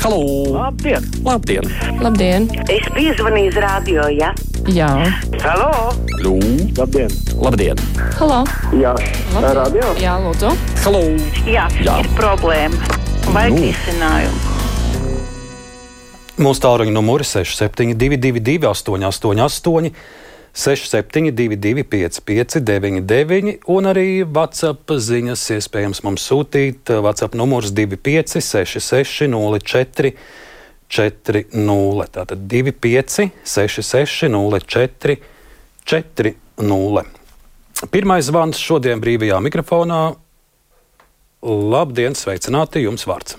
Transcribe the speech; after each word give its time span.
Halo! 0.00 0.20
Labdien! 0.52 1.02
Labdien! 1.24 1.64
Labdien! 2.00 2.46
Es 2.72 2.86
piezvanīju 2.94 3.50
uz 3.52 3.58
radio, 3.60 4.06
ja? 4.14 4.30
Jā. 4.72 4.88
Halo! 5.42 5.90
Lū! 6.24 6.34
Labdien! 6.78 7.12
Labdien! 7.40 7.80
Halo! 8.18 8.40
Jā, 8.76 8.94
Labdien. 9.34 9.56
radio? 9.58 9.90
Jā, 10.00 10.14
lūdzu! 10.24 10.52
Halo! 10.84 11.02
Jā, 11.48 11.66
Jā. 11.84 11.98
ir 12.00 12.08
problēma. 12.16 12.76
Vajag 13.30 13.52
Nu. 13.58 13.66
risinājumu. 13.66 14.56
Mūsu 16.40 16.62
tālruņa 16.64 16.92
numuri 16.96 17.24
6722, 17.28 18.64
888, 18.72 19.92
672, 20.52 21.84
559, 21.84 23.58
un 23.70 23.86
arī 23.86 24.22
WhatsApp 24.26 24.90
ziņas 24.90 25.44
iespējams 25.56 26.02
mums 26.06 26.26
sūtīt. 26.26 26.90
WhatsApp 27.04 27.36
numurs 27.38 27.70
25, 27.76 28.40
66, 28.42 29.28
04, 29.30 30.14
40. 30.90 32.08
Tātad 32.10 32.46
25, 32.50 33.30
66, 33.46 34.26
04, 34.34 35.20
40. 35.86 37.14
Pirmais 37.90 38.26
zvans 38.26 38.58
šodien 38.60 39.00
brīvajā 39.00 39.38
mikrofonā. 39.40 40.00
Labdien, 41.40 42.18
sveicināti, 42.18 42.82
jums 42.84 43.06
vārds! 43.08 43.38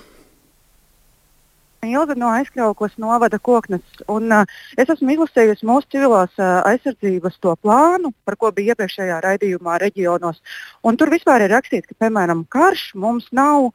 Ilga 1.82 2.14
no 2.14 2.28
aizkrauklas 2.30 2.92
novada 2.96 3.38
koknes. 3.42 3.82
Un, 4.14 4.28
uh, 4.30 4.50
es 4.78 4.90
esmu 4.92 5.16
izlasījusi 5.16 5.66
mūsu 5.66 5.88
civilās 5.90 6.36
uh, 6.38 6.60
aizsardzības 6.70 7.40
to 7.42 7.54
plānu, 7.58 8.12
par 8.22 8.36
ko 8.38 8.52
bija 8.54 8.76
iepriekšējā 8.76 9.16
raidījumā 9.24 9.80
reģionos. 9.82 10.38
Un 10.86 10.94
tur 11.00 11.10
vispār 11.10 11.42
ir 11.42 11.50
rakstīts, 11.50 11.88
ka, 11.90 11.98
piemēram, 12.04 12.44
karš 12.54 12.84
mums 13.02 13.26
nav, 13.34 13.72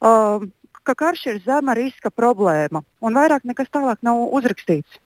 uh, 0.00 0.48
ka 0.80 0.96
karš 0.96 1.26
ir 1.34 1.42
zema 1.44 1.76
riska 1.76 2.08
problēma. 2.08 2.80
Un 3.04 3.20
vairāk 3.20 3.44
nekas 3.44 3.68
tālāk 3.68 4.00
nav 4.00 4.22
uzrakstīts. 4.40 4.96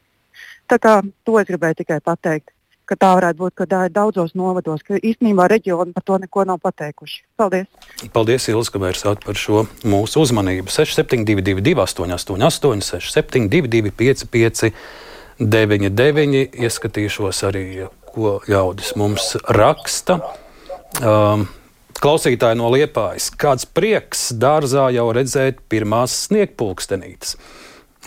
Tā 0.71 0.79
kā 0.79 1.01
to 1.27 1.35
es 1.43 1.51
gribēju 1.51 1.83
tikai 1.83 1.99
pateikt. 1.99 2.55
Ka 2.91 2.99
Tā 2.99 3.13
varētu 3.15 3.39
būt, 3.39 3.55
ka 3.55 3.67
tā 3.71 3.85
ir 3.87 3.93
daudzos 3.95 4.35
novados, 4.35 4.83
ka 4.87 4.99
īstenībā 4.99 5.47
reģioni 5.51 5.95
par 5.95 6.05
to 6.07 6.19
neko 6.25 6.45
nav 6.49 6.59
pateikuši. 6.65 7.23
Paldies! 7.39 7.69
Paldies, 8.15 8.49
Ilga, 8.51 8.73
ka 8.75 8.83
vērsāt 8.83 9.23
par 9.23 9.39
šo 9.39 9.63
mūsu 9.87 10.25
uzmanību. 10.25 10.73
6722, 10.75 11.77
888, 11.79 12.83
672, 13.07 13.95
55, 13.95 14.73
99. 15.39 16.43
Ieskatīšos 16.67 17.45
arī, 17.49 17.65
ko 18.11 18.41
ļaudis 18.51 18.93
mums 18.99 19.33
raksta. 19.47 20.19
Um, 20.99 21.47
klausītāji 22.03 22.59
no 22.59 22.73
Liepājas, 22.75 23.31
kāds 23.39 23.69
prieks 23.71 24.31
dārzā 24.35 24.89
jau 24.97 25.07
redzēt 25.15 25.63
pirmās 25.71 26.17
sniegpulkstenītes. 26.27 27.37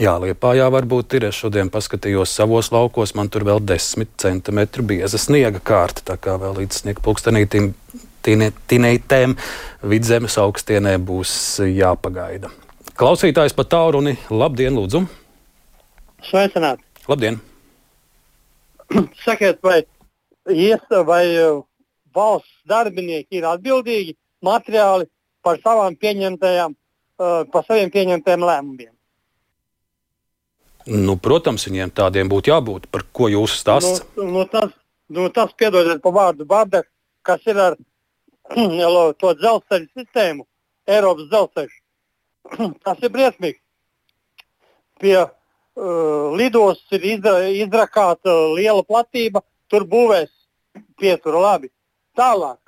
Jā, 0.02 0.16
Liepājā 0.18 0.66
varbūt 0.74 1.14
ir. 1.20 1.28
Es 1.28 1.38
šodien 1.38 1.70
paskatījos 1.70 2.32
savos 2.34 2.72
laukos, 2.74 3.12
man 3.14 3.28
tur 3.30 3.44
vēl 3.46 3.60
10 3.62 4.08
centimetru 4.18 4.82
bieza 4.90 5.20
sniega 5.22 5.60
kārta. 5.62 6.02
Tā 6.08 6.16
kā 6.18 6.34
vēl 6.42 6.64
līdz 6.64 6.80
sniega 6.80 7.04
pulkstenītīm, 7.06 7.68
tinētēm 8.26 9.36
vidzemes 9.92 10.38
augstienē 10.42 10.96
būs 10.98 11.36
jāpagaida. 11.68 12.50
Klausītājs 12.98 13.54
pa 13.54 13.68
tālruni, 13.70 14.16
labdien, 14.34 14.74
lūdzu! 14.74 15.04
Sveicināti! 16.26 16.82
Labdien! 17.10 17.38
Sakiet, 19.26 19.62
vai, 19.62 19.84
ies, 20.50 20.82
vai 21.06 21.24
uh, 21.38 21.62
valsts 22.18 22.66
darbinieki 22.70 23.44
ir 23.44 23.50
atbildīgi 23.50 24.18
materiāli 24.46 25.06
par, 25.46 25.62
savām 25.62 25.98
pieņemtajām, 26.02 26.74
uh, 26.74 27.40
par 27.54 27.70
saviem 27.70 27.94
pieņemtajiem 27.94 28.50
lēmumiem? 28.50 28.93
Nu, 30.88 31.16
protams, 31.16 31.68
viņiem 31.70 31.94
tādiem 31.96 32.32
būtu 32.32 32.52
jābūt. 32.52 32.90
Par 32.92 33.06
ko 33.16 33.30
jūs 33.32 33.56
stāstāt? 33.62 34.04
Nu, 34.18 34.28
nu, 34.36 34.44
tas, 34.52 34.74
nu, 35.14 35.30
tas 35.32 35.54
piedodiet 35.56 36.02
pa 36.04 36.12
vārdu 36.12 36.48
Bārda, 36.48 36.84
kas 37.24 37.46
ir 37.48 37.60
ar 37.60 37.78
to 39.22 39.34
dzelzceļa 39.40 39.88
sistēmu, 39.96 40.48
Eiropas 40.88 41.30
dzelzceļš. 41.32 41.78
tas 42.86 43.00
ir 43.02 43.14
briesmīgi. 43.14 43.60
Pie 45.00 45.16
uh, 45.24 46.36
lidostas 46.38 47.00
ir 47.00 47.08
izdra, 47.16 47.48
izrakāta 47.48 48.36
liela 48.58 48.84
platība, 48.84 49.44
tur 49.72 49.88
būvēs 49.90 50.32
pietura 51.00 51.42
labi. 51.48 51.72
Tālāk, 52.18 52.60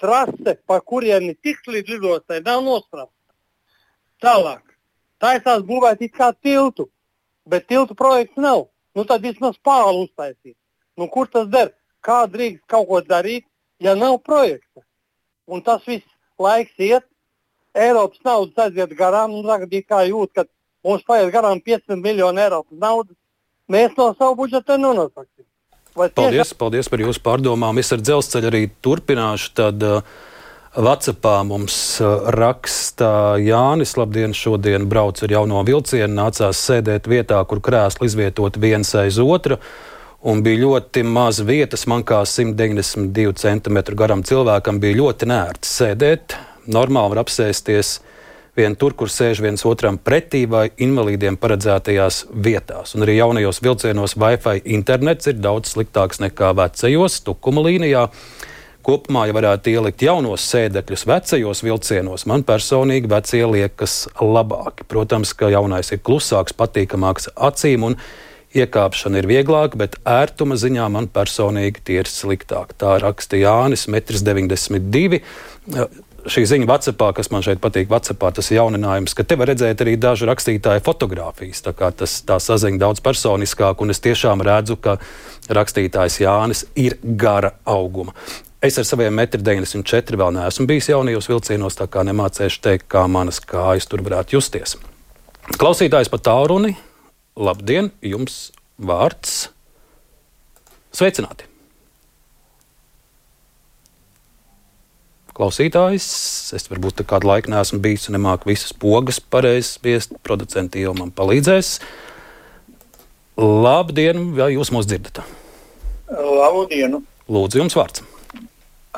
trase, 0.00 0.56
pa 0.66 0.80
kurieni 0.80 1.34
tiks 1.34 1.66
līdz 1.68 1.96
lidostai, 1.96 2.40
nav 2.46 2.62
nosprāsta. 2.64 3.12
Tālāk, 4.22 4.62
taisās 5.20 5.64
būvēt 5.66 6.06
it 6.06 6.14
kā 6.16 6.30
tiltu, 6.32 6.88
bet 7.48 7.68
tiltu 7.68 7.96
projekts 7.98 8.38
nav. 8.40 8.66
Nu, 8.94 9.06
tad 9.08 9.24
vismaz 9.24 9.56
pālu 9.64 10.06
uztaisīt. 10.06 10.56
Nu, 10.98 11.08
kur 11.08 11.30
tas 11.30 11.48
der? 11.52 11.72
Kā 12.04 12.24
drīkst 12.28 12.66
kaut 12.68 12.88
ko 12.88 13.00
darīt, 13.06 13.46
ja 13.80 13.94
nav 13.94 14.18
projekta? 14.26 14.82
Un 15.46 15.62
tas 15.62 15.84
viss 15.86 16.06
laiks 16.42 16.74
iet, 16.78 17.06
Eiropas 17.72 18.20
naudas 18.26 18.66
aiziet 18.66 18.90
garām, 18.98 19.32
un 19.32 19.46
tagad 19.48 19.72
ir 19.72 19.84
kā 19.88 20.02
jūt, 20.04 20.32
ka 20.34 20.44
mums 20.84 21.04
paiet 21.08 21.30
garām 21.32 21.62
500 21.64 21.96
miljonu 22.02 22.42
Eiropas 22.42 22.82
naudas. 22.82 23.16
Mēs 23.70 23.94
no 23.96 24.10
savu 24.18 24.36
budžetu 24.42 24.76
nenosaksim. 24.76 25.46
Vai 25.96 26.08
Paldies, 26.12 26.52
paldies 26.56 26.88
par 26.88 27.00
jūsu 27.04 27.20
pārdomām. 27.24 27.78
Es 27.80 27.92
ar 27.92 28.00
dzelzceļu 28.00 28.48
arī 28.48 28.62
turpināšu. 28.84 29.52
Tad, 29.56 29.82
uh, 29.84 30.20
Vācijā 30.72 31.42
mums 31.44 31.74
uh, 32.00 32.30
raksta 32.32 33.36
Jānis. 33.36 33.90
Labdien, 34.00 34.32
šodien 34.32 34.86
braucu 34.88 35.26
ar 35.26 35.32
jauno 35.34 35.60
vilcienu. 35.68 36.14
Nācās 36.16 36.56
sēdēt 36.64 37.10
vietā, 37.12 37.42
kur 37.44 37.60
krēsli 37.60 38.08
izvietot 38.08 38.56
viens 38.56 38.88
aiz 38.96 39.18
otra. 39.20 39.58
Un 40.24 40.40
bija 40.40 40.62
ļoti 40.62 41.02
maz 41.04 41.42
vietas. 41.44 41.84
Man 41.84 42.06
kā 42.08 42.22
192 42.24 43.34
cm 43.36 43.82
garam 44.00 44.22
cilvēkam 44.24 44.78
bija 44.80 44.96
ļoti 45.02 45.28
nērti 45.28 45.68
sēdēt. 45.68 46.38
Normāli 46.72 47.12
var 47.12 47.20
apsēsties 47.26 47.98
vien 48.56 48.72
tur, 48.72 48.96
kur 48.96 49.12
sēž 49.12 49.42
viens 49.44 49.66
otram 49.68 49.98
pretī 50.00 50.46
vai 50.48 50.70
invalīdiem 50.80 51.36
paredzētajās 51.42 52.22
vietās. 52.32 52.94
Un 52.96 53.04
arī 53.04 53.18
jaunajos 53.18 53.60
vilcienos 53.60 54.16
Wi-Fi 54.16 54.64
internets 54.72 55.28
ir 55.28 55.36
daudz 55.36 55.74
sliktāks 55.76 56.24
nekā 56.24 56.54
vecajos, 56.56 57.20
tukuma 57.28 57.66
līnijā. 57.68 58.06
Kopumā, 58.82 59.28
ja 59.28 59.36
varētu 59.36 59.72
ielikt 59.72 60.02
jaunos 60.02 60.44
sēdekļus 60.50 61.06
vecajos 61.06 61.62
vilcienos, 61.62 62.26
man 62.30 62.42
personīgi 62.46 63.10
vecie 63.10 63.44
liekas 63.46 63.96
labāki. 64.18 64.86
Protams, 64.90 65.34
ka 65.38 65.52
jaunais 65.52 65.92
ir 65.94 66.02
klusāks, 66.02 66.56
patīkamāks 66.58 67.30
acīm 67.36 67.86
un 67.90 67.98
iekāpšana 68.58 69.22
ir 69.22 69.28
vieglāka, 69.30 69.78
bet 69.80 69.98
ērtuma 70.08 70.58
ziņā 70.60 70.88
man 70.92 71.08
personīgi 71.12 71.84
tie 71.86 72.00
ir 72.02 72.10
sliktāk. 72.10 72.74
Tā 72.78 72.98
raksta 73.02 73.40
Jānis, 73.40 73.86
1,92 73.88 75.22
m 75.72 75.86
šī 76.28 76.44
ziņa 76.46 76.68
Vācijā, 76.70 77.08
kas 77.16 77.30
man 77.34 77.42
šeit 77.44 77.60
patīk, 77.62 77.88
Vācijā 77.90 78.30
tas 78.34 78.50
jauninājums, 78.54 79.14
ka 79.16 79.24
te 79.26 79.38
var 79.38 79.50
redzēt 79.50 79.82
arī 79.82 79.96
dažu 80.00 80.28
rakstītāju 80.30 80.84
fotografijas. 80.86 81.62
Tā 81.64 81.74
kā 81.76 81.90
tas 81.94 82.20
tā 82.26 82.38
saziņa 82.42 82.82
daudz 82.82 83.02
personiskāk, 83.04 83.82
un 83.82 83.94
es 83.94 84.02
tiešām 84.02 84.44
redzu, 84.46 84.78
ka 84.78 84.98
rakstītājs 85.50 86.20
Jānis 86.22 86.64
ir 86.78 86.98
gara 87.02 87.56
auguma. 87.66 88.14
Es 88.62 88.78
ar 88.78 88.86
saviem 88.86 89.18
1,94 89.18 90.14
m 90.14 90.20
vēl 90.20 90.34
neesmu 90.36 90.68
bijis 90.70 90.92
jaunajos 90.92 91.26
vilcienos, 91.26 91.74
tā 91.74 91.88
kā 91.90 92.04
nemācīšu 92.06 92.60
teikt, 92.62 92.86
kā 92.94 93.08
manas 93.10 93.42
kājas 93.42 93.88
tur 93.90 94.04
varētu 94.06 94.38
justies. 94.38 94.76
Klausītājs 95.58 96.12
pa 96.12 96.20
tālruni, 96.22 96.76
labdien, 97.34 97.90
jums 98.06 98.52
vārds. 98.78 99.48
Sveicināti! 100.94 101.48
klausītājs. 105.32 106.06
Es 106.56 106.68
varbūt 106.70 107.02
kādu 107.08 107.30
laiku 107.30 107.50
neesmu 107.52 107.80
bijis 107.82 108.08
un 108.08 108.18
nemāku 108.18 108.50
visas 108.52 108.74
pogas 108.76 109.18
pareizi 109.20 109.72
spiest. 109.72 110.14
Producenti 110.22 110.84
jau 110.84 110.94
man 110.98 111.10
palīdzēs. 111.14 111.78
Labdien, 113.40 114.26
vai 114.36 114.52
jūs 114.54 114.70
mūs 114.74 114.86
dzirdat? 114.86 115.22
Labdien! 116.12 117.00
Lūdzu, 117.32 117.62
jums 117.62 117.78
vārds. 117.78 118.11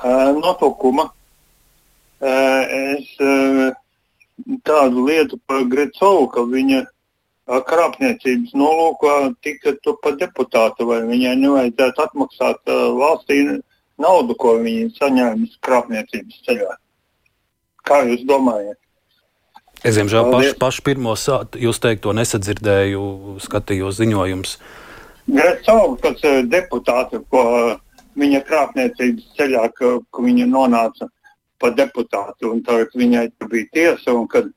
No 0.02 0.56
tukuma. 0.61 1.11
Uh, 2.25 2.62
es 2.94 3.06
tādu 4.67 5.05
lietu 5.06 5.38
par 5.46 5.64
Grecovu, 5.70 6.26
ka 6.32 6.43
viņa 6.49 6.85
krāpniecības 7.69 8.55
nolūkā 8.56 9.17
tika 9.44 9.75
par 10.02 10.17
deputātu, 10.20 10.87
vai 10.88 11.02
viņai 11.05 11.35
nevajadzētu 11.43 12.05
atmaksāt 12.06 12.73
valstī 12.99 13.43
naudu, 14.00 14.35
ko 14.35 14.56
viņi 14.62 14.94
saņēma 14.96 15.50
krāpniecības 15.64 16.41
ceļā. 16.46 16.73
Kā 17.85 18.00
jūs 18.08 18.25
domājat? 18.26 18.79
Es, 19.85 19.99
diemžēl, 19.99 20.31
pašu, 20.32 20.55
pašu 20.56 20.85
pirmo 20.87 21.12
jūs 21.61 21.81
teikto 21.85 22.14
nesadzirdēju, 22.17 23.02
skatījos 23.44 23.99
ziņojumus. 24.00 24.56
Grecovs, 25.29 26.00
kas 26.00 26.25
ir 26.25 26.49
deputāts, 26.49 27.20
ko 27.29 27.43
viņa 28.21 28.43
krāpniecības 28.49 29.31
ceļā, 29.39 29.65
ka, 29.77 29.97
ka 30.11 30.25
viņa 30.25 30.47
nonāca 30.51 31.09
par 31.63 31.75
deputātu, 31.79 32.53
un 32.53 32.63
tagad 32.67 32.95
viņai 32.99 33.29
bija 33.49 33.71
tiesa, 33.73 34.15
un 34.15 34.29
kad 34.31 34.51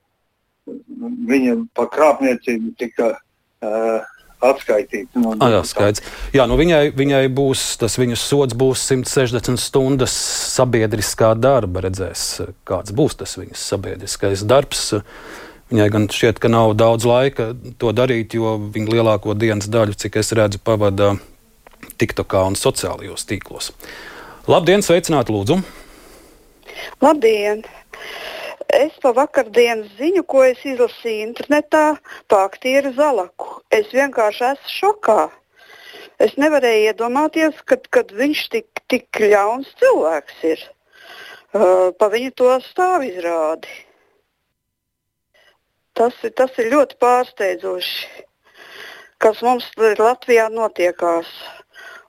viņa 0.67 1.55
par 1.77 1.89
krāpniecību 1.93 2.73
tika 2.79 3.13
uh, 3.15 4.05
atskaitīta. 4.43 5.21
No 5.21 5.33
ah, 5.39 5.57
jā, 5.57 5.61
skaidrs. 5.67 6.03
Jā, 6.35 6.45
nu 6.49 6.57
viņai, 6.59 6.91
viņai 6.97 7.23
būs, 7.33 7.63
tas 7.81 7.97
viņas 7.99 8.25
sods 8.29 8.57
būs 8.57 8.83
160 8.91 9.61
stundas 9.61 10.15
sabiedriskā 10.57 11.33
darba. 11.39 11.85
Redzēs, 11.87 12.27
kāds 12.67 12.93
būs 12.95 13.17
tas 13.21 13.37
viņas 13.39 13.65
sabiedriskais 13.73 14.45
darbs. 14.47 14.91
Viņai 15.71 15.87
gan 15.91 16.05
šķiet, 16.11 16.37
ka 16.39 16.51
nav 16.51 16.77
daudz 16.79 17.07
laika 17.07 17.49
to 17.79 17.91
darīt, 17.95 18.37
jo 18.37 18.55
viņa 18.71 18.93
lielāko 18.93 19.35
dienas 19.35 19.67
daļu, 19.67 19.97
cik 19.99 20.21
es 20.21 20.31
redzu, 20.37 20.61
pavada 20.63 21.17
TikTokā 21.99 22.43
un 22.49 22.57
sociālajos 22.59 23.25
tīklos. 23.29 23.71
Labdien, 24.47 24.85
sveicināti, 24.85 25.33
lūdzu! 25.35 25.59
Labdien! 27.03 27.65
Es 28.73 28.95
pa 29.01 29.13
vakardienas 29.15 29.93
ziņu, 29.97 30.25
ko 30.27 30.43
es 30.43 30.59
izlasīju 30.67 31.25
internetā, 31.29 31.97
pārtīru 32.31 32.91
zalaku. 32.97 33.61
Es 33.71 33.89
vienkārši 33.95 34.43
esmu 34.51 34.73
šokā. 34.73 35.21
Es 36.19 36.33
nevarēju 36.41 36.89
iedomāties, 36.91 37.59
kad, 37.69 37.85
kad 37.93 38.11
viņš 38.11 38.41
tik, 38.55 38.81
tik 38.91 39.21
ļauns 39.21 39.69
cilvēks 39.79 40.39
ir. 40.51 40.63
Uh, 41.55 41.93
pa 41.95 42.09
viņu 42.11 42.33
to 42.35 42.55
stāv 42.65 43.05
izrādi. 43.07 43.69
Tas, 45.97 46.17
tas 46.37 46.57
ir 46.61 46.67
ļoti 46.73 46.97
pārsteidzoši, 47.01 48.25
kas 49.23 49.39
mums 49.45 49.69
Latvijā 49.77 50.49
notiekās. 50.53 51.31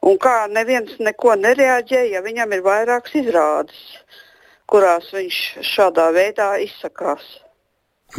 Un 0.08 0.16
kā 0.22 0.36
neviens 0.48 0.96
neko 1.02 1.34
nereaģē, 1.36 2.04
ja 2.14 2.24
viņam 2.24 2.54
ir 2.56 2.64
vairākas 2.64 3.18
izrādes 3.20 3.82
kurās 4.68 5.12
viņš 5.14 5.38
šādā 5.64 6.08
veidā 6.14 6.52
izsakās. 6.62 7.24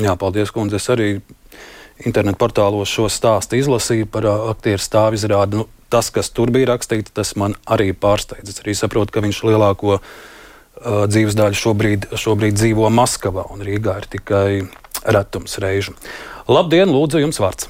Jā, 0.02 0.16
paldies, 0.20 0.52
kundze. 0.54 0.80
Es 0.82 0.90
arī 0.92 1.20
internetu 2.06 2.40
portālos 2.42 2.92
šo 2.92 3.08
stāstu 3.12 3.58
izlasīju 3.60 4.10
par 4.12 4.28
aktieru 4.54 4.82
stāvu 4.82 5.20
izrādi. 5.20 5.62
Nu, 5.62 5.68
tas, 5.94 6.12
kas 6.14 6.32
tur 6.34 6.52
bija 6.54 6.72
rakstīts, 6.74 7.14
tas 7.14 7.36
man 7.40 7.58
arī 7.70 7.92
pārsteidz. 7.94 8.54
Es 8.54 8.62
arī 8.64 8.76
saprotu, 8.78 9.14
ka 9.16 9.24
viņš 9.26 9.42
lielāko 9.50 9.98
uh, 9.98 10.04
dzīves 11.10 11.38
daļu 11.38 11.62
šobrīd, 11.64 12.12
šobrīd 12.18 12.58
dzīvo 12.58 12.90
Maskavā, 12.94 13.48
un 13.54 13.66
Rīgā 13.66 13.98
ir 14.02 14.10
tikai 14.14 14.48
retums 15.10 15.58
reižu. 15.62 15.98
Labdien, 16.50 16.90
lūdzu, 16.94 17.22
jums 17.26 17.42
vārds! 17.42 17.70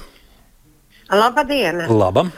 Labdien! 1.10 1.84
Laba! 1.90 2.28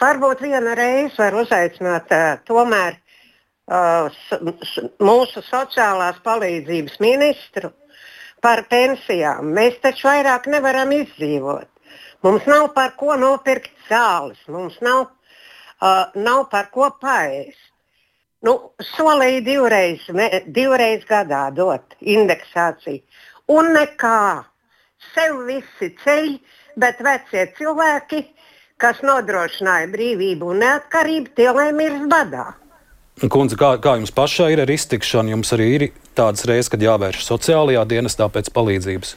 Varbūt 0.00 0.40
viena 0.44 0.76
reize 0.78 1.18
var 1.18 1.36
uzaicināt 1.42 2.12
uh, 2.14 2.36
tomēr 2.48 3.02
Uh, 3.70 4.10
mūsu 4.98 5.38
sociālās 5.46 6.16
palīdzības 6.26 6.96
ministru 7.00 7.68
par 8.42 8.64
pensijām. 8.66 9.52
Mēs 9.54 9.76
taču 9.84 10.08
vairāk 10.08 10.48
nevaram 10.50 10.90
izdzīvot. 10.96 11.68
Mums 12.26 12.48
nav 12.50 12.72
par 12.74 12.96
ko 12.98 13.14
nopirkt 13.16 13.70
zāles, 13.86 14.40
mums 14.50 14.80
nav, 14.82 15.06
uh, 15.78 16.10
nav 16.18 16.48
par 16.50 16.72
ko 16.74 16.90
paēst. 17.00 17.70
Nu, 18.42 18.56
solīja 18.96 19.44
divreiz, 19.46 20.08
ne, 20.10 20.26
divreiz 20.50 21.06
gadā 21.06 21.46
dot 21.54 21.94
indeksāciju. 22.02 22.98
Un 23.54 23.70
nekā. 23.78 24.42
Sev 25.14 25.38
visi 25.46 25.94
ceļi, 26.02 26.36
bet 26.82 26.98
vecie 27.02 27.46
cilvēki, 27.56 28.20
kas 28.82 29.00
nodrošināja 29.06 29.88
brīvību 29.92 30.52
un 30.52 30.62
neatkarību, 30.64 31.32
tie 31.38 31.48
lai 31.54 31.70
mirst 31.76 32.08
badā. 32.10 32.50
Kundze, 33.30 33.54
kā, 33.60 33.76
kā 33.78 33.94
jums 34.00 34.10
pašai 34.14 34.48
ir 34.54 34.62
ar 34.64 34.70
iztikšanu? 34.72 35.36
Jums 35.36 35.52
arī 35.54 35.66
ir 35.76 35.84
tādas 36.18 36.46
reizes, 36.48 36.70
kad 36.72 36.82
jāvērš 36.82 37.22
sociālajā 37.28 37.84
dienestā 37.90 38.26
pēc 38.32 38.48
palīdzības? 38.56 39.12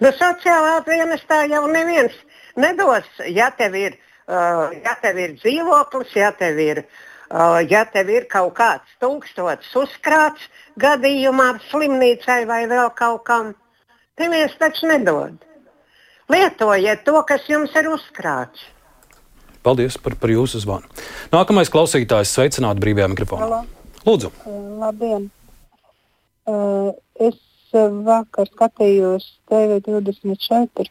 Nu, 0.00 0.10
sociālā 0.14 0.78
dienestā 0.86 1.42
jau 1.50 1.66
neviens 1.68 2.14
nedos, 2.56 3.06
ja 3.28 3.50
tev 3.58 3.76
ir, 3.78 3.98
uh, 4.30 4.70
ja 4.84 4.94
tev 5.02 5.20
ir 5.20 5.34
dzīvoklis, 5.42 6.14
ja 6.16 6.30
tev 6.38 6.58
ir, 6.62 6.84
uh, 7.28 7.60
ja 7.68 7.84
tev 7.90 8.10
ir 8.14 8.28
kaut 8.30 8.54
kāds 8.56 8.96
tūkstots 9.02 9.74
uzkrāts 9.82 10.48
gadījumā 10.80 11.50
slimnīcai 11.68 12.42
vai 12.50 12.64
vēl 12.70 12.94
kaut 12.98 13.26
kam. 13.28 13.52
Neviens 14.22 14.54
taču 14.58 14.88
nedod. 14.88 15.36
Lietojiet 16.32 17.04
to, 17.04 17.18
kas 17.28 17.44
jums 17.50 17.74
ir 17.76 17.90
uzkrāts. 17.92 18.64
Paldies 19.64 19.96
par, 20.00 20.16
par 20.20 20.32
jūsu 20.32 20.60
zvanu. 20.60 20.88
Nākamais 21.32 21.70
klausītājs 21.72 22.32
sveicināt 22.36 22.80
brīvajā 22.80 23.08
mikrofonā. 23.12 23.44
Halo. 23.44 23.60
Lūdzu. 24.04 24.30
Uh, 24.44 24.60
labdien. 24.82 25.30
Uh, 26.44 26.92
es 27.20 27.40
vakar 27.74 28.48
skatījos 28.52 29.26
TV24. 29.50 30.88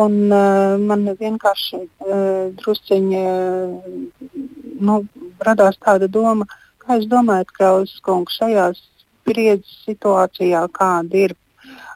Un 0.00 0.16
uh, 0.32 0.74
man 0.80 1.06
vienkārši 1.20 1.80
uh, 1.84 2.50
drusciņi 2.58 3.20
uh, 3.20 4.40
nu, 4.80 4.98
radās 5.44 5.78
tāda 5.78 6.08
doma, 6.10 6.48
kā 6.82 6.98
jūs 6.98 7.06
domājat, 7.12 7.52
Krausas 7.54 8.00
kungs, 8.04 8.40
šajā 8.40 8.72
spriedzes 8.80 9.84
situācijā, 9.86 10.66
kāda 10.74 11.26
ir. 11.28 11.36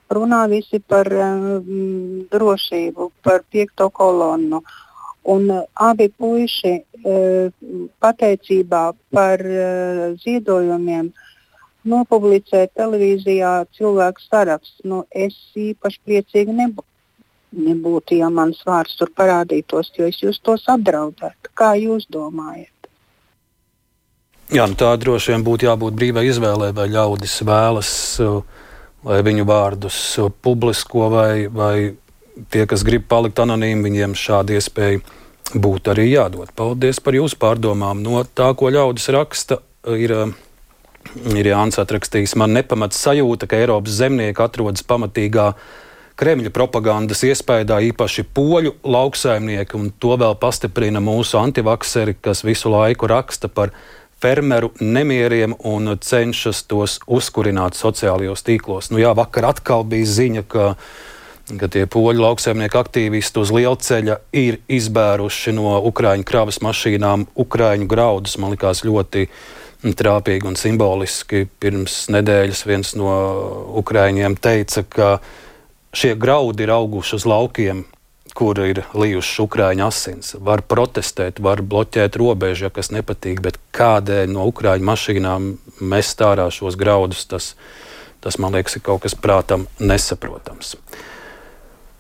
Runā 0.09 0.43
visi 0.49 0.81
par 0.81 1.09
uh, 1.13 1.59
drošību, 2.33 3.11
par 3.23 3.43
piekto 3.53 3.91
kolonnu. 3.93 4.63
Uh, 4.63 4.85
Un 5.29 5.49
uh, 5.51 5.65
abi 5.73 6.09
puiši 6.09 6.75
uh, 6.81 7.51
pateicībā 8.01 8.85
par 9.13 9.43
uh, 9.45 10.15
ziedojumiem 10.23 11.11
nopublicē 11.89 12.63
televīzijā 12.73 13.51
cilvēku 13.77 14.25
sarakstu. 14.25 14.87
Nu, 14.89 15.03
es 15.13 15.37
īpaši 15.53 16.01
priecīgi 16.07 16.55
nebūtu. 16.63 16.87
Nebūtu, 17.59 18.19
ja 18.21 18.29
mans 18.29 18.59
vārds 18.69 18.99
tur 18.99 19.09
parādītos, 19.17 19.89
jo 19.97 20.05
es 20.11 20.19
jūs 20.21 20.37
tos 20.45 20.67
apdraudētu. 20.69 21.49
Kā 21.57 21.71
jūs 21.81 22.05
domājat? 22.13 22.91
Jā, 24.53 24.67
nu 24.69 24.77
tā 24.77 24.91
droši 25.01 25.33
vien 25.33 25.47
būtu 25.47 25.65
jābūt 25.65 25.97
brīvai 25.97 26.27
izvēlei, 26.29 26.75
vai 26.77 26.91
ļaudis 26.93 27.39
vēlas, 27.49 27.95
lai 29.07 29.23
viņu 29.27 29.47
vārdus 29.49 29.99
publisko, 30.43 31.09
vai, 31.13 31.47
vai 31.47 31.95
tie, 32.51 32.67
kas 32.71 32.85
grib 32.87 33.07
palikt 33.11 33.41
anonīmi, 33.43 33.87
viņiem 33.89 34.17
šāda 34.19 34.59
iespēja 34.59 35.01
būtu 35.55 35.95
arī 35.95 36.11
jādod. 36.11 36.51
Paldies 36.57 37.01
par 37.01 37.17
jūsu 37.17 37.39
pārdomām. 37.41 38.03
No 38.05 38.23
tā, 38.23 38.51
ko 38.59 38.71
ļaudis 38.73 39.09
raksta, 39.15 39.61
ir, 39.97 40.15
ir 41.33 41.51
Jānis 41.51 41.81
atrakstījis, 41.81 42.37
man 42.41 42.57
nepamat 42.57 42.97
sajūta, 42.97 43.49
ka 43.49 43.61
Eiropas 43.61 44.01
zemnieki 44.01 44.45
atrodas 44.45 44.85
pamatīgā 44.87 45.53
Kremļa 46.19 46.51
propagandas 46.51 47.21
iespējā, 47.23 47.77
īpaši 47.93 48.25
poļu 48.35 48.73
lauksaimnieki, 48.83 49.79
un 49.79 49.93
to 50.03 50.17
vēl 50.19 50.35
pastiprina 50.43 50.99
mūsu 50.99 51.39
antivakseri, 51.39 52.17
kas 52.19 52.43
visu 52.43 52.73
laiku 52.75 53.07
raksta 53.07 53.47
par 53.47 53.71
fermeru 54.23 54.73
nemieriem 54.81 55.55
un 55.65 55.95
cenšas 56.01 56.65
tos 56.71 56.99
uzkurināt 57.07 57.79
sociālajos 57.79 58.43
tīklos. 58.47 58.91
Nu 58.91 58.99
jā, 59.03 59.15
vakar 59.17 59.53
atkal 59.53 59.87
bija 59.89 60.09
ziņa, 60.19 60.45
ka 60.49 60.73
ka 61.57 61.69
tie 61.73 61.87
poļu 61.89 62.21
lauksaimnieku 62.21 62.77
aktīvisti 62.77 63.41
uz 63.41 63.53
lielceļa 63.55 64.19
ir 64.37 64.59
izbēruši 64.69 65.55
no 65.57 65.79
Ukrāņu 65.89 66.27
kravas 66.29 66.61
mašīnām 66.65 67.25
Ukrāņu 67.39 67.89
graudus. 67.89 68.37
Man 68.37 68.53
liekas, 68.53 68.85
ļoti 68.85 69.29
trāpīgi 69.97 70.49
un 70.51 70.59
simboliski. 70.61 71.47
Pirms 71.61 72.09
nedēļas 72.13 72.65
viens 72.69 72.95
no 73.01 73.15
Ukrāņiem 73.81 74.37
teica, 74.37 74.85
ka 74.85 75.11
šie 75.97 76.15
graudi 76.21 76.67
ir 76.67 76.75
auguši 76.75 77.17
uz 77.17 77.29
laukiem, 77.29 77.87
kur 78.39 78.55
ir 78.63 78.85
lījušas 78.95 79.41
Ukrāņu 79.43 79.83
asins. 79.89 80.37
Var 80.39 80.63
protestēt, 80.71 81.41
var 81.43 81.59
bloķēt 81.67 82.15
robežu, 82.21 82.69
ja 82.69 82.75
kas 82.75 82.93
nepatīk, 82.95 83.41
bet 83.43 83.59
kādēļ 83.75 84.31
no 84.31 84.47
Ukrāņu 84.53 84.85
mašīnām 84.87 85.59
mest 85.83 86.23
ārā 86.23 86.47
šos 86.55 86.79
graudus, 86.79 87.27
tas, 87.27 87.57
tas 88.23 88.39
man 88.39 88.55
liekas, 88.55 88.79
ir 88.79 88.83
kaut 88.87 89.03
kas 89.07 89.15
prātam 89.19 89.67
nesaprotams. 89.83 90.77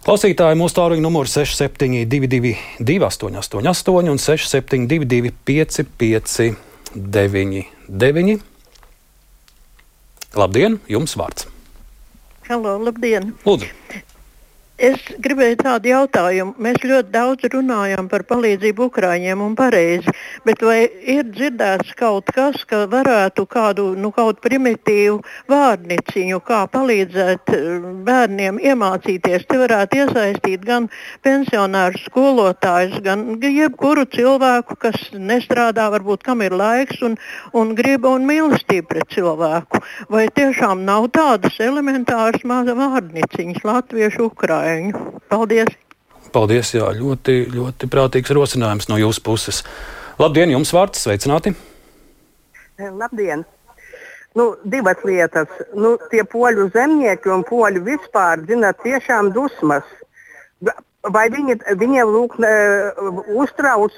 Klausītāji 0.06 0.56
mūsu 0.56 0.74
tālruņa 0.78 1.02
numurs 1.04 1.34
6722, 1.36 2.54
888, 2.86 4.08
un 4.14 4.18
672, 4.22 5.34
559, 5.50 8.38
Labdien, 10.38 10.78
jums 10.92 11.16
vārds! 11.18 11.48
Halo, 12.48 12.78
labdien! 12.84 13.32
Lūdzu! 13.48 13.77
Es 14.78 15.00
gribēju 15.18 15.56
tādu 15.58 15.90
jautājumu. 15.90 16.52
Mēs 16.62 16.84
ļoti 16.86 17.10
daudz 17.10 17.48
runājam 17.50 18.06
par 18.06 18.22
palīdzību 18.30 18.84
Ukrāņiem 18.86 19.40
un 19.42 19.56
pareizi, 19.58 20.12
Bet 20.46 20.62
vai 20.62 20.82
ir 20.86 21.26
dzirdēts 21.32 21.94
kaut 21.98 22.30
kas, 22.34 22.62
ka 22.68 22.84
varētu 22.90 23.44
kādu 23.50 23.88
nu, 23.98 24.10
kaut 24.14 24.40
primitīvu 24.44 25.18
vārniciņu, 25.50 26.40
kā 26.46 26.60
palīdzēt 26.72 27.52
eh, 27.54 27.88
bērniem 28.06 28.60
iemācīties? 28.62 29.46
Te 29.48 29.58
varētu 29.62 30.02
iesaistīt 30.02 30.66
gan 30.68 30.88
pensionārus, 31.26 32.06
skolotājus, 32.08 33.00
gan 33.04 33.26
jebkuru 33.42 34.06
cilvēku, 34.14 34.78
kas 34.84 35.08
nestrādā, 35.14 35.88
varbūt 35.94 36.24
kam 36.28 36.44
ir 36.46 36.56
laiks 36.58 37.02
un, 37.06 37.18
un 37.56 37.74
grib 37.78 38.06
un 38.08 38.28
mīlestība 38.28 38.92
pret 38.94 39.12
cilvēku. 39.16 39.82
Vai 40.12 40.28
tiešām 40.34 40.86
nav 40.86 41.10
tādas 41.16 41.58
elementāras 41.62 42.46
vārniciņas 42.46 43.66
latviešu, 43.66 44.30
ukraiņu? 44.30 45.06
Paldies! 45.28 45.76
Paldies, 46.32 46.74
jā, 46.76 46.88
ļoti, 46.92 47.46
ļoti 47.54 47.88
prātīgs 47.88 48.32
rosinājums 48.36 48.90
no 48.90 48.98
jūsu 49.00 49.22
puses. 49.24 49.62
Labdien, 50.18 50.50
jums 50.50 50.72
vārds, 50.74 50.98
sveicināti! 51.04 51.52
Eh, 52.74 52.88
labdien! 52.90 53.44
Nu, 54.34 54.48
divas 54.66 54.98
lietas. 55.06 55.52
Nu, 55.78 55.92
tie 56.10 56.24
poļu 56.26 56.64
zemnieki 56.74 57.30
un 57.30 57.44
poļi 57.46 57.84
vispār 57.86 58.42
zina 58.48 58.72
tiešām 58.82 59.30
dusmas. 59.36 59.86
Vai 61.14 61.28
viņi, 61.30 61.60
viņiem 61.78 62.10
lūk, 62.10 62.34
ne, 62.42 62.50
uztrauc, 63.38 63.94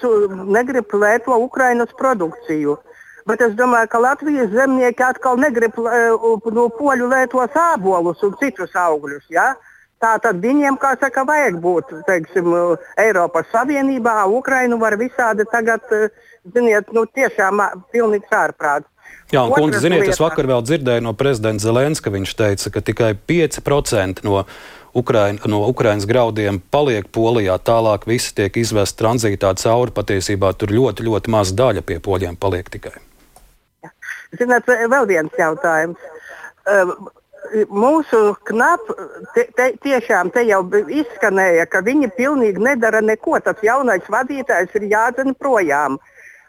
negrib 0.53 0.93
lēto 0.93 1.41
Ukrainas 1.41 1.97
produkciju? 1.97 2.77
Bet 3.25 3.41
es 3.47 3.57
domāju, 3.57 3.89
ka 3.89 4.05
Latvijas 4.05 4.53
zemnieki 4.53 5.07
atkal 5.09 5.41
negrib 5.41 5.81
no 5.81 6.69
poļu 6.77 7.09
lētos 7.15 7.57
ābolus 7.57 8.21
un 8.29 8.37
citus 8.45 8.77
augļus. 8.77 9.25
Ja? 9.33 9.55
Uh, 9.57 9.70
Tātad 10.01 10.39
viņiem, 10.41 10.79
kā 10.81 10.95
saka, 10.97 11.27
vajag 11.29 11.59
būt 11.61 11.91
teiksim, 12.07 12.55
Eiropas 13.01 13.51
Savienībā, 13.53 14.23
Ukrainu 14.33 14.79
var 14.81 14.97
visādi 14.97 15.45
tagad, 15.53 15.85
ziniet, 16.55 16.89
nu 16.97 17.05
tiešām 17.05 17.61
pilnīgs 17.93 18.33
ārprāts. 18.33 18.89
Jā, 19.31 19.45
un, 19.45 19.53
kundze, 19.53 19.83
ziniet, 19.85 20.07
lieta. 20.07 20.15
es 20.17 20.23
vakar 20.23 20.49
vēl 20.49 20.65
dzirdēju 20.65 21.05
no 21.05 21.13
prezidenta 21.19 21.63
Zelenska, 21.63 22.11
viņš 22.11 22.33
teica, 22.39 22.73
ka 22.73 22.83
tikai 22.87 23.11
5% 23.29 24.25
no, 24.27 24.41
Ukraina, 24.97 25.39
no 25.51 25.61
Ukrainas 25.69 26.09
graudiem 26.09 26.63
paliek 26.73 27.07
Polijā, 27.13 27.61
tālāk 27.63 28.09
visi 28.11 28.33
tiek 28.41 28.57
izvest 28.59 28.97
tranzītā 28.99 29.53
cauri, 29.61 29.95
patiesībā 29.95 30.55
tur 30.59 30.73
ļoti, 30.75 31.07
ļoti 31.07 31.37
maz 31.37 31.53
daļa 31.55 31.85
pie 31.87 32.01
poļiem 32.03 32.41
paliek 32.41 32.73
tikai. 32.73 32.97
Ziniet, 34.41 34.67
vēl 34.67 35.07
viens 35.11 35.39
jautājums 35.39 36.09
mūsu 37.71 38.21
knap, 38.49 38.85
te, 39.35 39.47
te, 39.57 39.71
tiešām 39.85 40.31
te 40.35 40.45
jau 40.49 40.63
izskanēja, 40.71 41.67
ka 41.71 41.83
viņi 41.87 42.11
pilnīgi 42.17 42.63
nedara 42.63 43.01
neko. 43.05 43.39
Tas 43.45 43.61
jaunais 43.65 44.07
vadītājs 44.11 44.77
ir 44.79 44.89
jādzen 44.93 45.35
projām. 45.39 45.99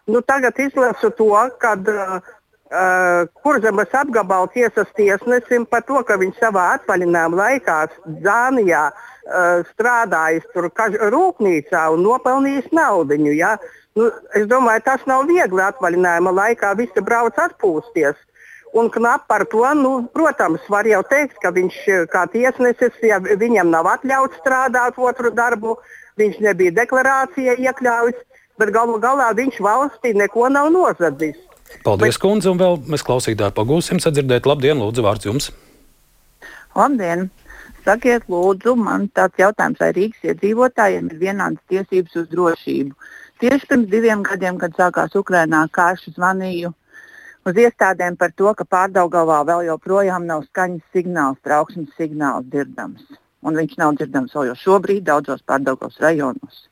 Nu, 0.10 0.22
tagad 0.22 0.58
izlasu 0.60 1.12
to, 1.18 1.34
kad 1.62 1.88
uh, 1.90 3.26
Kurzemes 3.44 3.94
apgabala 3.94 4.50
tiesas 4.54 4.90
tiesnesim 4.98 5.66
par 5.70 5.86
to, 5.88 6.02
ka 6.08 6.18
viņš 6.22 6.40
savā 6.42 6.72
atvaļinājuma 6.78 7.40
laikā 7.42 7.78
Dānijā 8.24 8.88
uh, 8.92 9.62
strādājis 9.74 10.48
tur 10.54 10.72
rūpnīcā 11.14 11.86
un 11.94 12.04
nopelnījis 12.08 12.72
naudu. 12.76 13.20
Ja? 13.36 13.58
Nu, 13.96 14.10
es 14.38 14.48
domāju, 14.48 14.86
tas 14.86 15.06
nav 15.10 15.26
viegli 15.30 15.64
atvaļinājuma 15.66 16.32
laikā. 16.32 16.76
Visi 16.80 17.04
brauc 17.04 17.38
atpūsties. 17.42 18.16
Un 18.74 18.88
knap 18.90 19.28
par 19.28 19.44
to, 19.52 19.66
nu, 19.76 20.08
protams, 20.16 20.64
var 20.72 20.88
jau 20.88 21.02
teikt, 21.04 21.36
ka 21.44 21.52
viņš 21.52 21.80
kā 22.12 22.24
tiesnesis, 22.32 22.96
ja 23.04 23.20
viņam 23.20 23.68
nav 23.68 23.90
atļauts 23.98 24.40
strādāt 24.40 24.96
otru 24.96 25.32
darbu, 25.36 25.76
viņš 26.22 26.40
nebija 26.46 26.78
deklarācijā 26.80 27.58
iekļauts, 27.60 28.24
bet 28.62 28.72
galu 28.72 28.96
galā 29.04 29.34
viņš 29.36 29.60
valstī 29.60 30.14
neko 30.16 30.48
nav 30.56 30.72
nozadzis. 30.72 31.36
Paldies, 31.84 32.16
bet... 32.16 32.24
kundze, 32.24 32.52
un 32.52 32.60
vēl 32.62 32.80
mēs 32.88 33.04
klausītāji 33.08 33.56
pagūsim 33.60 34.00
sadzirdēt. 34.04 34.48
Labdien, 34.48 34.80
lūdzu, 34.80 35.04
vārds 35.04 35.28
jums! 35.28 35.52
Labdien! 36.76 37.28
Sakiet, 37.84 38.28
lūdzu, 38.30 38.76
man 38.78 39.08
tāds 39.18 39.40
jautājums, 39.42 39.80
vai 39.82 39.90
Rīgas 39.98 40.28
iedzīvotājiem 40.32 41.08
ir 41.12 41.22
vienādas 41.24 41.64
tiesības 41.72 42.20
uz 42.22 42.28
drošību. 42.32 42.94
Tieši 43.42 43.68
pirms 43.72 43.90
diviem 43.90 44.22
gadiem, 44.24 44.60
kad 44.62 44.76
sākās 44.78 45.18
Ukrainā 45.18 45.66
karš, 45.74 46.12
zvanīju 46.14 46.70
uz 47.46 47.62
iestādēm 47.66 48.18
par 48.20 48.34
to, 48.38 48.54
ka 48.58 48.68
pārdaugavā 48.68 49.42
vēl 49.48 49.68
joprojām 49.72 50.28
nav 50.30 50.46
skaņas 50.50 50.96
signāls, 50.96 51.40
trauksmes 51.46 51.94
signāls 52.00 52.48
dzirdams. 52.50 53.06
Un 53.42 53.58
viņš 53.58 53.80
nav 53.82 53.96
dzirdams 53.98 54.36
vēl 54.38 54.58
šobrīd 54.58 55.08
daudzos 55.08 55.42
pārdaugavas 55.48 55.98
rajonos. 56.04 56.68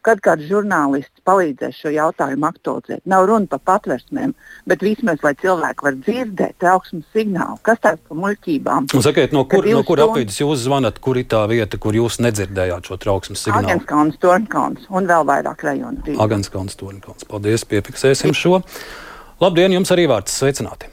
Kad 0.00 0.22
kāds 0.24 0.46
žurnālists 0.48 1.20
palīdzēs 1.28 1.76
šo 1.76 1.90
jautājumu 1.92 2.46
aktualizēt, 2.48 3.02
nav 3.12 3.26
runa 3.28 3.44
par 3.52 3.60
patversmēm, 3.68 4.30
bet 4.64 4.80
vismaz 4.80 5.20
lai 5.20 5.34
cilvēki 5.36 5.84
var 5.84 5.98
dzirdēt 5.98 6.56
trauksmes 6.64 7.04
signālu, 7.12 7.58
kas 7.68 7.82
tāds 7.84 8.00
par 8.08 8.16
muļķībām. 8.22 8.88
Un 8.96 9.04
sakiet, 9.04 9.34
no 9.36 9.44
kur, 9.44 9.68
no 9.68 9.82
kur 9.84 10.00
apvidus 10.06 10.40
jūs 10.40 10.64
zvanat, 10.64 11.02
kur 11.04 11.20
ir 11.20 11.28
tā 11.28 11.42
vieta, 11.52 11.76
kur 11.76 12.00
jūs 12.00 12.16
nedzirdējāt 12.24 12.88
šo 12.88 12.96
trauksmes 13.04 13.44
signālu? 13.44 13.68
Agenskalns, 13.68 14.16
Tornkalns 14.24 14.88
un 14.88 15.12
vēl 15.12 15.28
vairāk 15.34 15.68
rajonu. 15.68 16.16
Agenskalns, 16.16 16.80
Tornkalns. 16.80 17.28
Paldies, 17.28 17.68
piefiksēsim 17.68 18.32
šo. 18.32 18.62
Labdien, 19.40 19.72
jums 19.72 19.88
arī 19.94 20.02
vārds 20.04 20.34
sveicināti! 20.36 20.90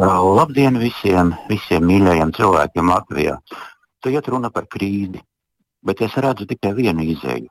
Labdien 0.00 0.78
visiem, 0.80 1.34
visiem 1.44 1.84
mīļajiem 1.84 2.30
cilvēkiem 2.32 2.88
Latvijā. 2.88 3.34
Te 4.00 4.12
iet 4.14 4.30
runa 4.32 4.48
par 4.54 4.64
krīzi, 4.64 5.20
bet 5.84 6.00
es 6.06 6.16
redzu 6.16 6.46
tikai 6.48 6.70
vienu 6.78 7.04
izēju. 7.12 7.50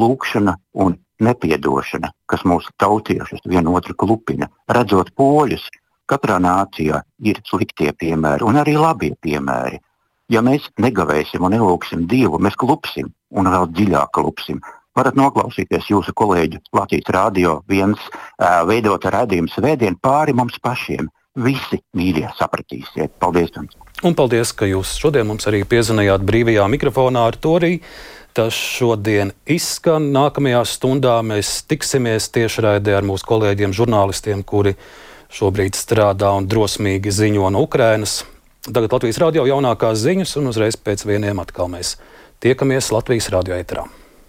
Lūkšana 0.00 0.54
un 0.86 0.96
nepiedošana, 1.20 2.08
kas 2.32 2.46
mūsu 2.48 2.72
tautiešus 2.80 3.44
vienotru 3.44 3.92
klupina. 3.92 4.48
Redzot 4.72 5.12
poļus, 5.20 5.68
katrā 6.08 6.40
nācijā 6.40 7.02
ir 7.28 7.42
sliktie 7.44 7.92
piemēri 7.92 8.48
un 8.48 8.56
arī 8.62 8.78
labie 8.80 9.12
piemēri. 9.20 9.82
Ja 10.32 10.40
mēs 10.40 10.72
negavēsim 10.80 11.44
un 11.44 11.58
nelūksim 11.58 12.08
Dievu, 12.08 12.40
mēs 12.40 12.56
klupsim 12.56 13.12
un 13.36 13.52
vēl 13.52 13.68
dziļāk 13.76 14.16
klupsim 14.16 14.64
varat 14.96 15.18
noklausīties 15.18 15.90
jūsu 15.92 16.14
kolēģu 16.16 16.62
Latvijas 16.76 17.12
Rādio 17.12 17.60
viens 17.68 18.00
uh, 18.08 18.62
veidota 18.68 19.12
redzējuma 19.14 19.52
svētdienu 19.52 20.00
pāri 20.02 20.36
mums 20.36 20.58
pašiem. 20.62 21.10
Visi 21.36 21.82
mīļie 21.96 22.30
sapratīsiet. 22.38 23.12
Paldies 23.20 23.52
jums! 23.52 23.76
Un 24.04 24.12
paldies, 24.16 24.52
ka 24.56 24.68
jūs 24.68 24.94
šodien 25.00 25.28
mums 25.28 25.46
arī 25.48 25.62
piezvanījāt 25.68 26.24
brīvajā 26.24 26.64
mikrofonā 26.72 27.26
ar 27.28 27.36
to 27.40 27.54
arī. 27.56 27.72
Tas 28.36 28.52
šodien 28.52 29.32
izskan. 29.48 30.10
Nākamajā 30.12 30.60
stundā 30.68 31.14
mēs 31.24 31.62
tiksimies 31.68 32.28
tiešraidē 32.34 32.98
ar 32.98 33.06
mūsu 33.08 33.24
kolēģiem, 33.28 33.72
žurnālistiem, 33.76 34.44
kuri 34.44 34.74
šobrīd 35.32 35.76
strādā 35.76 36.34
un 36.36 36.48
drosmīgi 36.48 37.12
ziņo 37.12 37.48
no 37.52 37.64
Ukrainas. 37.64 38.22
Tagad 38.66 38.92
Latvijas 38.92 39.20
radio 39.22 39.46
jaunākās 39.48 40.00
ziņas, 40.02 40.36
un 40.40 40.52
uzreiz 40.52 40.76
pēc 40.76 41.06
vieniem 41.08 41.40
atkal 41.40 41.72
mēs 41.72 41.96
tiekamies 42.44 42.92
Latvijas 42.92 43.30
radio 43.32 43.56
eterā. 43.56 43.86